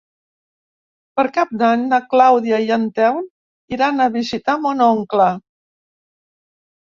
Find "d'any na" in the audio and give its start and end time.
1.61-1.99